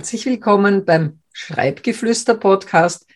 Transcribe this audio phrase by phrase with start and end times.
[0.00, 3.06] Herzlich willkommen beim Schreibgeflüster-Podcast,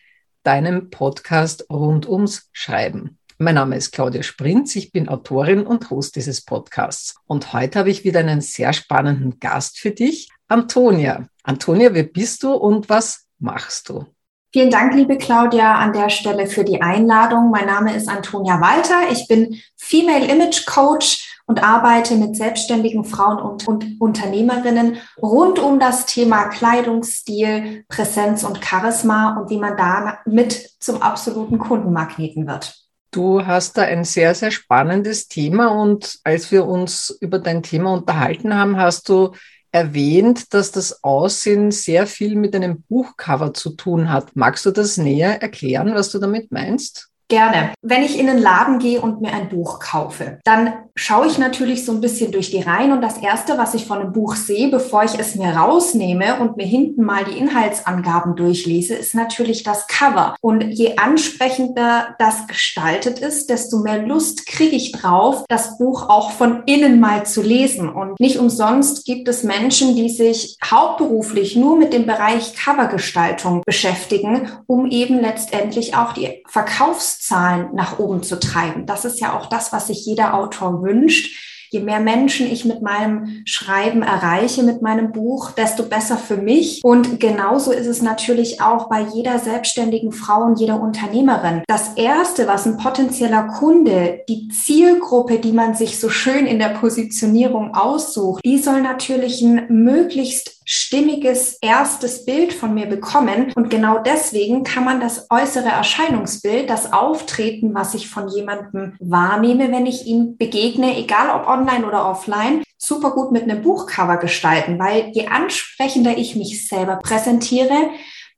[0.43, 3.17] deinem Podcast rund ums Schreiben.
[3.39, 7.15] Mein Name ist Claudia Sprinz, ich bin Autorin und Host dieses Podcasts.
[7.25, 11.27] Und heute habe ich wieder einen sehr spannenden Gast für dich, Antonia.
[11.41, 14.05] Antonia, wer bist du und was machst du?
[14.53, 17.49] Vielen Dank, liebe Claudia, an der Stelle für die Einladung.
[17.49, 19.11] Mein Name ist Antonia Walter.
[19.11, 25.79] Ich bin Female Image Coach und arbeite mit selbstständigen Frauen und, und Unternehmerinnen rund um
[25.79, 32.75] das Thema Kleidungsstil, Präsenz und Charisma und wie man damit zum absoluten Kundenmagneten wird.
[33.11, 37.93] Du hast da ein sehr, sehr spannendes Thema und als wir uns über dein Thema
[37.93, 39.31] unterhalten haben, hast du
[39.71, 44.35] erwähnt, dass das Aussehen sehr viel mit einem Buchcover zu tun hat.
[44.35, 47.09] Magst du das näher erklären, was du damit meinst?
[47.27, 47.73] Gerne.
[47.81, 51.83] Wenn ich in den Laden gehe und mir ein Buch kaufe, dann schaue ich natürlich
[51.83, 54.69] so ein bisschen durch die Reihen und das erste, was ich von einem Buch sehe,
[54.69, 59.87] bevor ich es mir rausnehme und mir hinten mal die Inhaltsangaben durchlese, ist natürlich das
[59.87, 60.35] Cover.
[60.39, 66.31] Und je ansprechender das gestaltet ist, desto mehr Lust kriege ich drauf, das Buch auch
[66.31, 67.89] von innen mal zu lesen.
[67.89, 74.51] Und nicht umsonst gibt es Menschen, die sich hauptberuflich nur mit dem Bereich Covergestaltung beschäftigen,
[74.67, 78.85] um eben letztendlich auch die Verkaufs Verkaufszahlen nach oben zu treiben.
[78.85, 81.41] Das ist ja auch das, was sich jeder Autor wünscht.
[81.71, 86.81] Je mehr Menschen ich mit meinem Schreiben erreiche, mit meinem Buch, desto besser für mich.
[86.83, 91.63] Und genauso ist es natürlich auch bei jeder selbstständigen Frau und jeder Unternehmerin.
[91.67, 96.69] Das Erste, was ein potenzieller Kunde, die Zielgruppe, die man sich so schön in der
[96.69, 103.53] Positionierung aussucht, die soll natürlich ein möglichst stimmiges erstes Bild von mir bekommen.
[103.55, 109.71] Und genau deswegen kann man das äußere Erscheinungsbild, das Auftreten, was ich von jemandem wahrnehme,
[109.71, 114.79] wenn ich ihm begegne, egal ob online oder offline, super gut mit einem Buchcover gestalten,
[114.79, 117.89] weil je ansprechender ich mich selber präsentiere,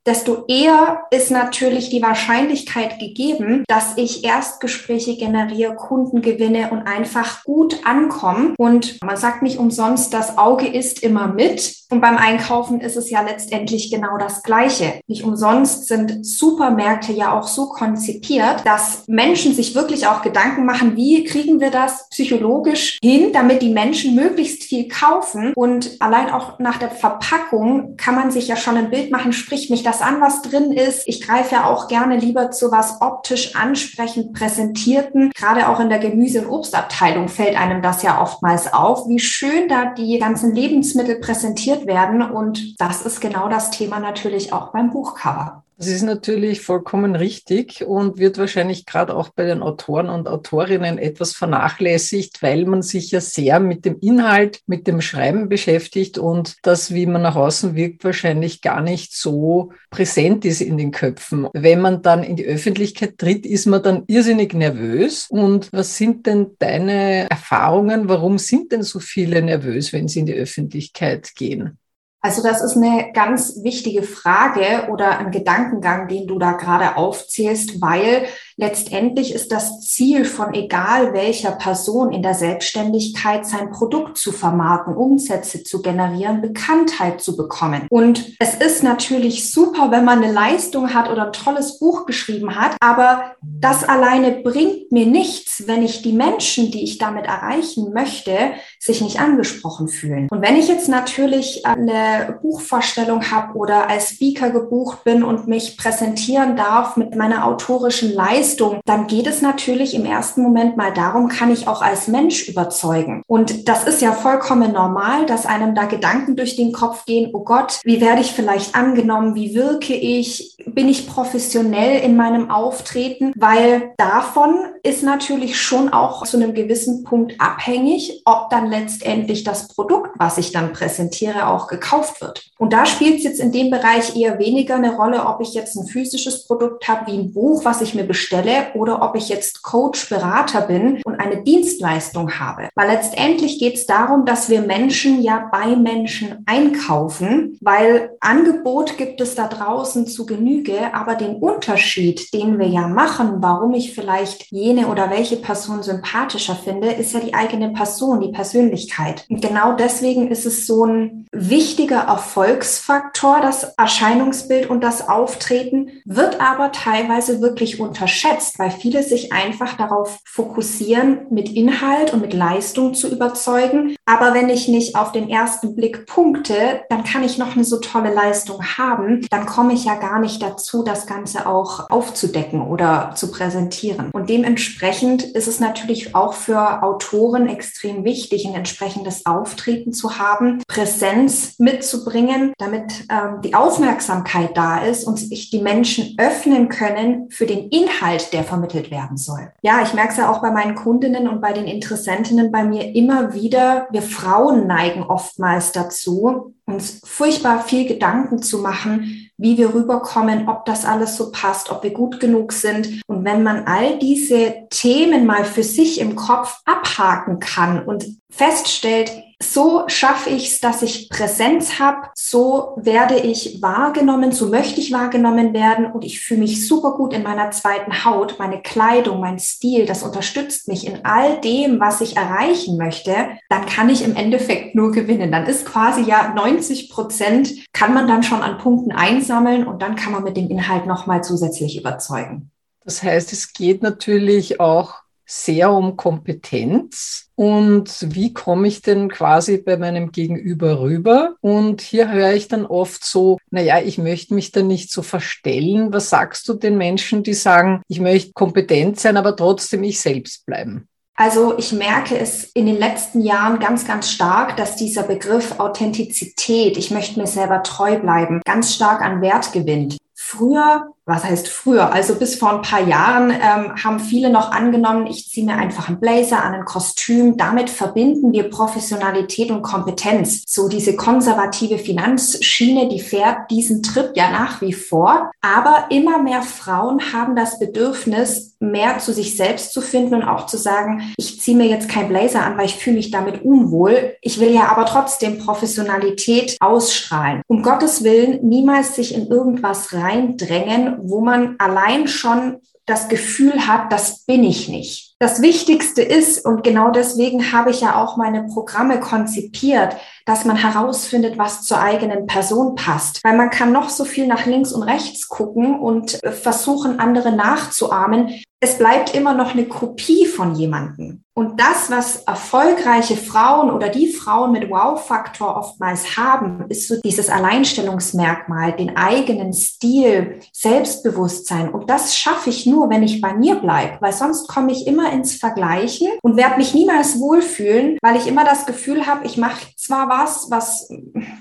[0.08, 7.44] desto eher ist natürlich die Wahrscheinlichkeit gegeben, dass ich Erstgespräche generiere, Kunden gewinne und einfach
[7.44, 8.54] gut ankomme.
[8.56, 11.74] Und man sagt nicht umsonst, das Auge ist immer mit.
[11.90, 15.00] Und beim Einkaufen ist es ja letztendlich genau das Gleiche.
[15.06, 20.96] Nicht umsonst sind Supermärkte ja auch so konzipiert, dass Menschen sich wirklich auch Gedanken machen,
[20.96, 25.52] wie kriegen wir das psychologisch hin, damit die Menschen möglichst viel kaufen.
[25.54, 29.70] Und allein auch nach der Verpackung kann man sich ja schon ein Bild machen, spricht
[29.70, 31.06] mich das das an, was drin ist.
[31.06, 35.30] Ich greife ja auch gerne lieber zu was optisch ansprechend präsentierten.
[35.34, 39.68] Gerade auch in der Gemüse- und Obstabteilung fällt einem das ja oftmals auf, wie schön
[39.68, 42.22] da die ganzen Lebensmittel präsentiert werden.
[42.22, 45.64] Und das ist genau das Thema natürlich auch beim Buchcover.
[45.78, 50.98] Das ist natürlich vollkommen richtig und wird wahrscheinlich gerade auch bei den Autoren und Autorinnen
[50.98, 56.56] etwas vernachlässigt, weil man sich ja sehr mit dem Inhalt, mit dem Schreiben beschäftigt und
[56.62, 61.46] das, wie man nach außen wirkt, wahrscheinlich gar nicht so präsent ist in den Köpfen.
[61.52, 65.28] Wenn man dann in die Öffentlichkeit tritt, ist man dann irrsinnig nervös.
[65.30, 68.08] Und was sind denn deine Erfahrungen?
[68.08, 71.78] Warum sind denn so viele nervös, wenn sie in die Öffentlichkeit gehen?
[72.20, 77.80] Also das ist eine ganz wichtige Frage oder ein Gedankengang, den du da gerade aufzählst,
[77.80, 78.26] weil
[78.58, 84.96] letztendlich ist das Ziel von egal welcher Person in der Selbstständigkeit, sein Produkt zu vermarkten,
[84.96, 87.86] Umsätze zu generieren, Bekanntheit zu bekommen.
[87.88, 92.56] Und es ist natürlich super, wenn man eine Leistung hat oder ein tolles Buch geschrieben
[92.56, 97.92] hat, aber das alleine bringt mir nichts, wenn ich die Menschen, die ich damit erreichen
[97.92, 98.36] möchte,
[98.80, 100.28] sich nicht angesprochen fühlen.
[100.30, 105.76] Und wenn ich jetzt natürlich eine Buchvorstellung habe oder als Speaker gebucht bin und mich
[105.76, 108.47] präsentieren darf mit meiner autorischen Leistung,
[108.84, 113.22] dann geht es natürlich im ersten Moment mal darum, kann ich auch als Mensch überzeugen.
[113.26, 117.44] Und das ist ja vollkommen normal, dass einem da Gedanken durch den Kopf gehen, oh
[117.44, 123.32] Gott, wie werde ich vielleicht angenommen, wie wirke ich, bin ich professionell in meinem Auftreten,
[123.36, 129.68] weil davon ist natürlich schon auch zu einem gewissen Punkt abhängig, ob dann letztendlich das
[129.68, 132.50] Produkt, was ich dann präsentiere, auch gekauft gekauft wird.
[132.58, 135.76] Und da spielt es jetzt in dem Bereich eher weniger eine Rolle, ob ich jetzt
[135.76, 138.37] ein physisches Produkt habe, wie ein Buch, was ich mir bestelle,
[138.74, 142.68] oder ob ich jetzt Coach, Berater bin und eine Dienstleistung habe.
[142.74, 149.20] Weil letztendlich geht es darum, dass wir Menschen ja bei Menschen einkaufen, weil Angebot gibt
[149.20, 154.50] es da draußen zu Genüge aber den Unterschied, den wir ja machen, warum ich vielleicht
[154.50, 159.24] jene oder welche Person sympathischer finde, ist ja die eigene Person, die Persönlichkeit.
[159.28, 166.40] Und genau deswegen ist es so ein wichtiger Erfolgsfaktor, das Erscheinungsbild und das Auftreten, wird
[166.40, 168.27] aber teilweise wirklich unterschätzt,
[168.58, 173.96] weil viele sich einfach darauf fokussieren, mit Inhalt und mit Leistung zu überzeugen.
[174.06, 177.78] Aber wenn ich nicht auf den ersten Blick punkte, dann kann ich noch eine so
[177.78, 183.12] tolle Leistung haben, dann komme ich ja gar nicht dazu, das Ganze auch aufzudecken oder
[183.14, 184.10] zu präsentieren.
[184.12, 190.62] Und dementsprechend ist es natürlich auch für Autoren extrem wichtig, ein entsprechendes Auftreten zu haben,
[190.66, 197.46] Präsenz mitzubringen, damit ähm, die Aufmerksamkeit da ist und sich die Menschen öffnen können für
[197.46, 199.52] den Inhalt, der vermittelt werden soll.
[199.62, 202.94] Ja, ich merke es ja auch bei meinen Kundinnen und bei den Interessentinnen bei mir
[202.94, 203.88] immer wieder.
[203.90, 210.64] Wir Frauen neigen oftmals dazu, uns furchtbar viel Gedanken zu machen, wie wir rüberkommen, ob
[210.66, 213.02] das alles so passt, ob wir gut genug sind.
[213.06, 219.10] Und wenn man all diese Themen mal für sich im Kopf abhaken kann und feststellt,
[219.40, 224.92] so schaffe ich es, dass ich Präsenz habe, so werde ich wahrgenommen, so möchte ich
[224.92, 229.38] wahrgenommen werden und ich fühle mich super gut in meiner zweiten Haut, meine Kleidung, mein
[229.38, 233.14] Stil, das unterstützt mich in all dem, was ich erreichen möchte,
[233.48, 235.30] dann kann ich im Endeffekt nur gewinnen.
[235.30, 239.94] Dann ist quasi ja 90 Prozent, kann man dann schon an Punkten einsammeln und dann
[239.94, 242.50] kann man mit dem Inhalt nochmal zusätzlich überzeugen.
[242.84, 244.94] Das heißt, es geht natürlich auch
[245.28, 251.36] sehr um Kompetenz und wie komme ich denn quasi bei meinem Gegenüber rüber?
[251.40, 255.92] Und hier höre ich dann oft so, naja, ich möchte mich da nicht so verstellen.
[255.92, 260.46] Was sagst du den Menschen, die sagen, ich möchte kompetent sein, aber trotzdem ich selbst
[260.46, 260.88] bleiben?
[261.14, 266.76] Also ich merke es in den letzten Jahren ganz, ganz stark, dass dieser Begriff Authentizität,
[266.76, 269.96] ich möchte mir selber treu bleiben, ganz stark an Wert gewinnt.
[270.14, 271.90] Früher was heißt früher?
[271.90, 275.88] Also bis vor ein paar Jahren ähm, haben viele noch angenommen, ich ziehe mir einfach
[275.88, 277.38] einen Blazer an, ein Kostüm.
[277.38, 280.42] Damit verbinden wir Professionalität und Kompetenz.
[280.46, 285.30] So diese konservative Finanzschiene, die fährt diesen Trip ja nach wie vor.
[285.40, 290.46] Aber immer mehr Frauen haben das Bedürfnis, mehr zu sich selbst zu finden und auch
[290.46, 294.16] zu sagen, ich ziehe mir jetzt kein Blazer an, weil ich fühle mich damit unwohl.
[294.20, 297.42] Ich will ja aber trotzdem Professionalität ausstrahlen.
[297.46, 303.92] Um Gottes Willen niemals sich in irgendwas reindrängen, wo man allein schon das Gefühl hat,
[303.92, 305.07] das bin ich nicht.
[305.20, 310.56] Das Wichtigste ist, und genau deswegen habe ich ja auch meine Programme konzipiert, dass man
[310.56, 313.24] herausfindet, was zur eigenen Person passt.
[313.24, 318.30] Weil man kann noch so viel nach links und rechts gucken und versuchen, andere nachzuahmen
[318.60, 321.22] es bleibt immer noch eine Kopie von jemandem.
[321.32, 327.28] Und das, was erfolgreiche Frauen oder die Frauen mit Wow-Faktor oftmals haben, ist so dieses
[327.28, 331.68] Alleinstellungsmerkmal, den eigenen Stil, Selbstbewusstsein.
[331.68, 335.07] Und das schaffe ich nur, wenn ich bei mir bleibe, weil sonst komme ich immer
[335.12, 339.66] ins Vergleichen und werde mich niemals wohlfühlen, weil ich immer das Gefühl habe, ich mache
[339.88, 340.90] zwar was, was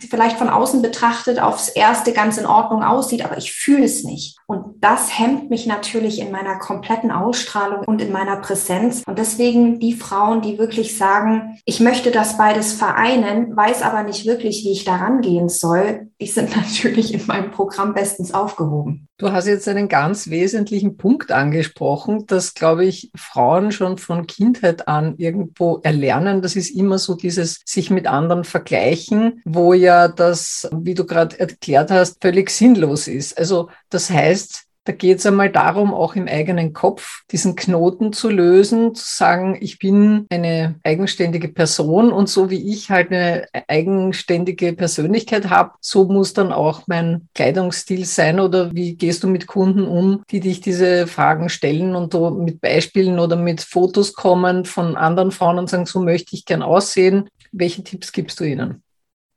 [0.09, 4.38] vielleicht von außen betrachtet aufs erste ganz in Ordnung aussieht, aber ich fühle es nicht.
[4.47, 9.03] Und das hemmt mich natürlich in meiner kompletten Ausstrahlung und in meiner Präsenz.
[9.05, 14.25] Und deswegen die Frauen, die wirklich sagen, ich möchte das beides vereinen, weiß aber nicht
[14.25, 19.07] wirklich, wie ich daran gehen soll, die sind natürlich in meinem Programm bestens aufgehoben.
[19.19, 24.88] Du hast jetzt einen ganz wesentlichen Punkt angesprochen, dass, glaube ich, Frauen schon von Kindheit
[24.88, 26.43] an irgendwo erlernen.
[26.43, 31.39] Das ist immer so dieses sich mit anderen vergleichen, wo ja das, wie du gerade
[31.39, 33.38] erklärt hast, völlig sinnlos ist.
[33.38, 38.29] Also das heißt, da geht es einmal darum, auch im eigenen Kopf diesen Knoten zu
[38.29, 44.72] lösen, zu sagen, ich bin eine eigenständige Person und so wie ich halt eine eigenständige
[44.72, 49.86] Persönlichkeit habe, so muss dann auch mein Kleidungsstil sein oder wie gehst du mit Kunden
[49.86, 54.96] um, die dich diese Fragen stellen und so mit Beispielen oder mit Fotos kommen von
[54.96, 57.27] anderen Frauen und sagen, so möchte ich gern aussehen.
[57.51, 58.84] Welche Tipps gibst du ihnen?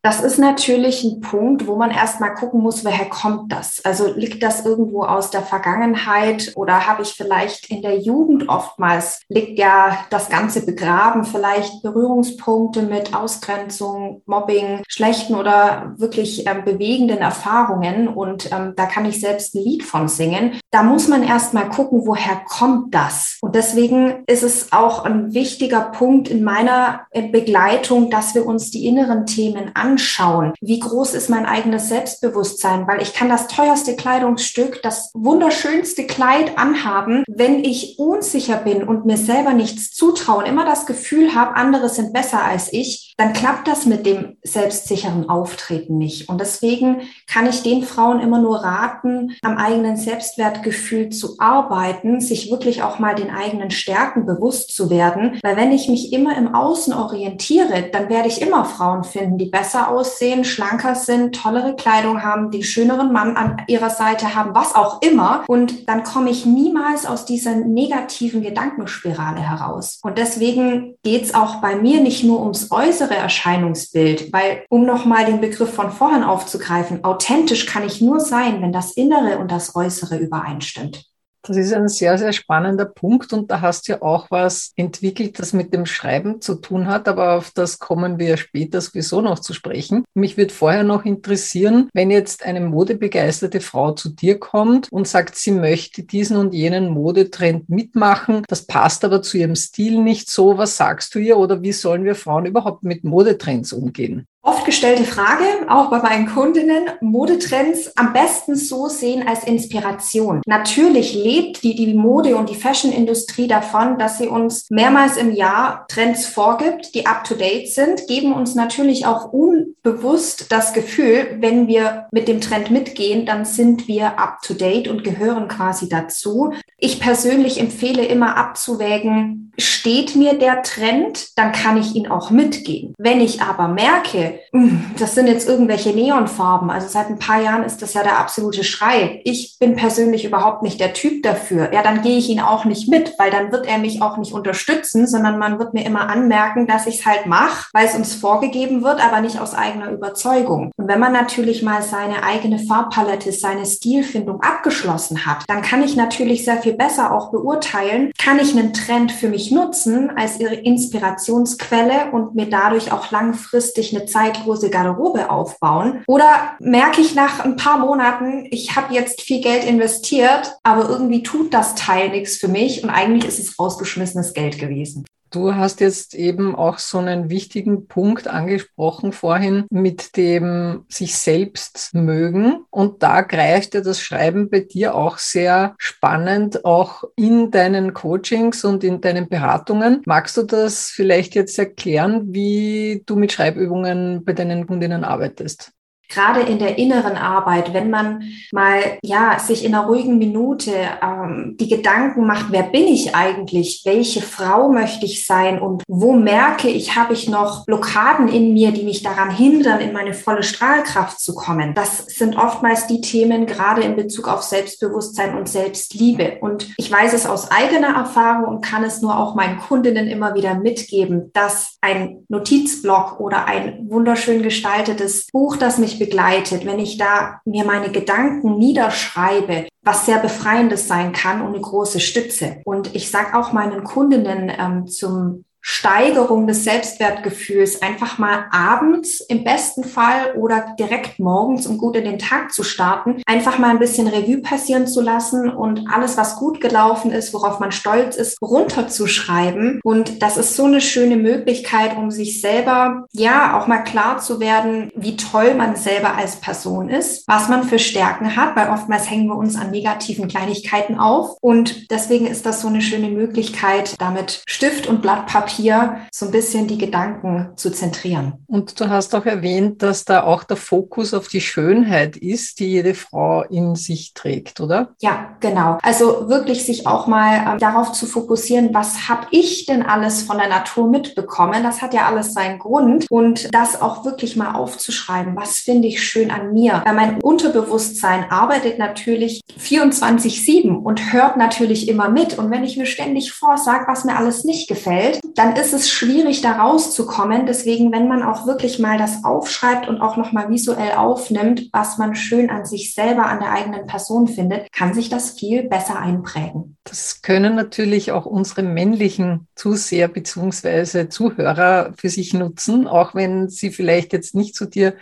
[0.03, 3.85] Das ist natürlich ein Punkt, wo man erstmal gucken muss, woher kommt das?
[3.85, 9.21] Also liegt das irgendwo aus der Vergangenheit oder habe ich vielleicht in der Jugend oftmals,
[9.29, 17.19] liegt ja das Ganze begraben, vielleicht Berührungspunkte mit Ausgrenzung, Mobbing, schlechten oder wirklich ähm, bewegenden
[17.19, 20.59] Erfahrungen und ähm, da kann ich selbst ein Lied von singen.
[20.71, 23.37] Da muss man erstmal gucken, woher kommt das?
[23.43, 28.71] Und deswegen ist es auch ein wichtiger Punkt in meiner äh, Begleitung, dass wir uns
[28.71, 30.53] die inneren Themen anschauen anschauen.
[30.61, 32.87] Wie groß ist mein eigenes Selbstbewusstsein?
[32.87, 39.05] Weil ich kann das teuerste Kleidungsstück, das wunderschönste Kleid anhaben, wenn ich unsicher bin und
[39.05, 43.69] mir selber nichts zutrauen, immer das Gefühl habe, andere sind besser als ich, dann klappt
[43.69, 46.31] das mit dem selbstsicheren Auftreten nicht.
[46.31, 52.51] Und deswegen kann ich den Frauen immer nur raten, am eigenen Selbstwertgefühl zu arbeiten, sich
[52.51, 55.39] wirklich auch mal den eigenen Stärken bewusst zu werden.
[55.43, 59.51] Weil wenn ich mich immer im Außen orientiere, dann werde ich immer Frauen finden, die
[59.51, 64.75] besser aussehen, schlanker sind, tollere Kleidung haben, den schöneren Mann an ihrer Seite haben, was
[64.75, 65.45] auch immer.
[65.47, 70.01] Und dann komme ich niemals aus dieser negativen Gedankenspirale heraus.
[70.03, 75.25] Und deswegen geht es auch bei mir nicht nur ums äußere Erscheinungsbild, weil um nochmal
[75.25, 79.75] den Begriff von vorhin aufzugreifen, authentisch kann ich nur sein, wenn das Innere und das
[79.75, 81.10] Äußere übereinstimmt.
[81.43, 85.39] Das ist ein sehr, sehr spannender Punkt und da hast du ja auch was entwickelt,
[85.39, 89.39] das mit dem Schreiben zu tun hat, aber auf das kommen wir später sowieso noch
[89.39, 90.05] zu sprechen.
[90.13, 95.35] Mich würde vorher noch interessieren, wenn jetzt eine modebegeisterte Frau zu dir kommt und sagt,
[95.35, 100.59] sie möchte diesen und jenen Modetrend mitmachen, das passt aber zu ihrem Stil nicht so,
[100.59, 104.27] was sagst du ihr oder wie sollen wir Frauen überhaupt mit Modetrends umgehen?
[104.43, 110.41] Oft gestellte Frage, auch bei meinen Kundinnen, Modetrends am besten so sehen als Inspiration.
[110.47, 115.85] Natürlich lebt die, die Mode- und die Fashion-Industrie davon, dass sie uns mehrmals im Jahr
[115.89, 122.27] Trends vorgibt, die up-to-date sind, geben uns natürlich auch unbewusst das Gefühl, wenn wir mit
[122.27, 126.55] dem Trend mitgehen, dann sind wir up-to-date und gehören quasi dazu.
[126.79, 132.95] Ich persönlich empfehle immer abzuwägen, steht mir der Trend, dann kann ich ihn auch mitgehen.
[132.99, 137.65] Wenn ich aber merke, hm, das sind jetzt irgendwelche Neonfarben, also seit ein paar Jahren
[137.65, 139.21] ist das ja der absolute Schrei.
[139.25, 141.73] Ich bin persönlich überhaupt nicht der Typ dafür.
[141.73, 144.33] Ja, dann gehe ich ihn auch nicht mit, weil dann wird er mich auch nicht
[144.33, 148.15] unterstützen, sondern man wird mir immer anmerken, dass ich es halt mache, weil es uns
[148.15, 150.73] vorgegeben wird, aber nicht aus eigener Überzeugung.
[150.77, 155.97] Und wenn man natürlich mal seine eigene Farbpalette, seine Stilfindung abgeschlossen hat, dann kann ich
[155.97, 160.55] natürlich sehr viel besser auch beurteilen, kann ich einen Trend für mich nutzen als ihre
[160.55, 166.03] Inspirationsquelle und mir dadurch auch langfristig eine zeitlose Garderobe aufbauen?
[166.07, 171.23] Oder merke ich nach ein paar Monaten, ich habe jetzt viel Geld investiert, aber irgendwie
[171.23, 175.05] tut das Teil nichts für mich und eigentlich ist es rausgeschmissenes Geld gewesen.
[175.31, 181.95] Du hast jetzt eben auch so einen wichtigen Punkt angesprochen vorhin mit dem sich selbst
[181.95, 182.65] mögen.
[182.71, 188.65] Und da greift ja das Schreiben bei dir auch sehr spannend, auch in deinen Coachings
[188.65, 190.03] und in deinen Beratungen.
[190.05, 195.73] Magst du das vielleicht jetzt erklären, wie du mit Schreibübungen bei deinen Kundinnen arbeitest?
[196.11, 201.57] Gerade in der inneren Arbeit, wenn man mal ja sich in einer ruhigen Minute ähm,
[201.59, 206.69] die Gedanken macht, wer bin ich eigentlich, welche Frau möchte ich sein und wo merke
[206.69, 211.21] ich, habe ich noch Blockaden in mir, die mich daran hindern, in meine volle Strahlkraft
[211.21, 211.75] zu kommen.
[211.75, 216.39] Das sind oftmals die Themen gerade in Bezug auf Selbstbewusstsein und Selbstliebe.
[216.41, 220.35] Und ich weiß es aus eigener Erfahrung und kann es nur auch meinen Kundinnen immer
[220.35, 226.99] wieder mitgeben, dass ein Notizblock oder ein wunderschön gestaltetes Buch, das mich begleitet, wenn ich
[226.99, 232.63] da mir meine Gedanken niederschreibe, was sehr befreiendes sein kann und eine große Stütze.
[232.65, 239.45] Und ich sage auch meinen Kundinnen ähm, zum Steigerung des Selbstwertgefühls einfach mal abends im
[239.45, 243.79] besten Fall oder direkt morgens, um gut in den Tag zu starten, einfach mal ein
[243.79, 248.41] bisschen Revue passieren zu lassen und alles, was gut gelaufen ist, worauf man stolz ist,
[248.41, 249.81] runterzuschreiben.
[249.85, 254.41] Und das ist so eine schöne Möglichkeit, um sich selber, ja, auch mal klar zu
[254.41, 259.11] werden, wie toll man selber als Person ist, was man für Stärken hat, weil oftmals
[259.11, 261.37] hängen wir uns an negativen Kleinigkeiten auf.
[261.41, 266.27] Und deswegen ist das so eine schöne Möglichkeit, damit Stift und Blatt Papier Papier so
[266.27, 268.35] ein bisschen die Gedanken zu zentrieren.
[268.47, 272.67] Und du hast auch erwähnt, dass da auch der Fokus auf die Schönheit ist, die
[272.67, 274.95] jede Frau in sich trägt, oder?
[275.01, 275.79] Ja, genau.
[275.83, 280.39] Also wirklich sich auch mal ähm, darauf zu fokussieren, was habe ich denn alles von
[280.39, 281.63] der Natur mitbekommen?
[281.63, 283.07] Das hat ja alles seinen Grund.
[283.11, 286.83] Und das auch wirklich mal aufzuschreiben, was finde ich schön an mir?
[286.85, 292.39] Weil mein Unterbewusstsein arbeitet natürlich 24-7 und hört natürlich immer mit.
[292.39, 296.43] Und wenn ich mir ständig vorsage, was mir alles nicht gefällt, dann ist es schwierig,
[296.43, 297.47] da rauszukommen.
[297.47, 302.15] Deswegen, wenn man auch wirklich mal das aufschreibt und auch nochmal visuell aufnimmt, was man
[302.15, 306.77] schön an sich selber, an der eigenen Person findet, kann sich das viel besser einprägen.
[306.85, 311.09] Das können natürlich auch unsere männlichen Zuseher bzw.
[311.09, 314.95] Zuhörer für sich nutzen, auch wenn sie vielleicht jetzt nicht zu dir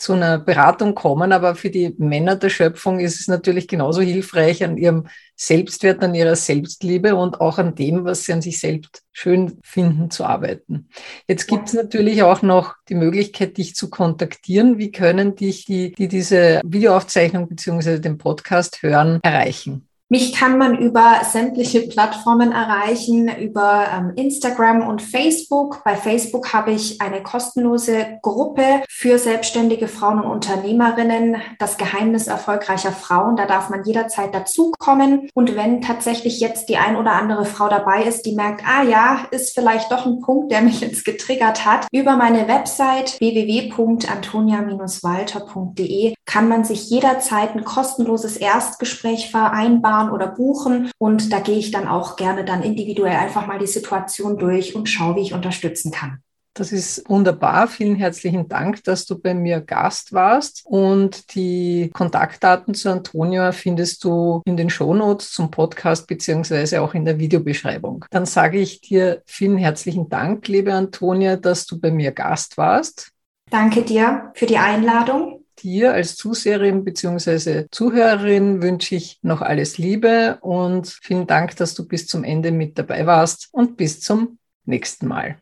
[0.00, 1.32] zu einer Beratung kommen.
[1.32, 6.14] Aber für die Männer der Schöpfung ist es natürlich genauso hilfreich, an ihrem Selbstwert, an
[6.14, 10.88] ihrer Selbstliebe und auch an dem, was sie an sich selbst schön finden, zu arbeiten.
[11.28, 14.78] Jetzt gibt es natürlich auch noch die Möglichkeit, dich zu kontaktieren.
[14.78, 19.89] Wie können dich die, die diese Videoaufzeichnung beziehungsweise den Podcast hören, erreichen?
[20.12, 25.84] Mich kann man über sämtliche Plattformen erreichen, über ähm, Instagram und Facebook.
[25.84, 32.90] Bei Facebook habe ich eine kostenlose Gruppe für selbstständige Frauen und Unternehmerinnen, das Geheimnis erfolgreicher
[32.90, 33.36] Frauen.
[33.36, 35.28] Da darf man jederzeit dazukommen.
[35.32, 39.28] Und wenn tatsächlich jetzt die ein oder andere Frau dabei ist, die merkt, ah ja,
[39.30, 46.48] ist vielleicht doch ein Punkt, der mich jetzt getriggert hat, über meine Website www.antonia-walter.de kann
[46.48, 50.90] man sich jederzeit ein kostenloses Erstgespräch vereinbaren vereinbaren oder buchen.
[50.98, 54.88] Und da gehe ich dann auch gerne dann individuell einfach mal die Situation durch und
[54.88, 56.18] schaue, wie ich unterstützen kann.
[56.52, 57.68] Das ist wunderbar.
[57.68, 60.62] Vielen herzlichen Dank, dass du bei mir Gast warst.
[60.64, 67.04] Und die Kontaktdaten zu Antonia findest du in den Shownotes zum Podcast beziehungsweise auch in
[67.04, 68.04] der Videobeschreibung.
[68.10, 73.12] Dann sage ich dir vielen herzlichen Dank, liebe Antonia, dass du bei mir Gast warst.
[73.48, 77.66] Danke dir für die Einladung dir als Zuseherin bzw.
[77.70, 82.78] Zuhörerin wünsche ich noch alles Liebe und vielen Dank, dass du bis zum Ende mit
[82.78, 85.38] dabei warst und bis zum nächsten Mal.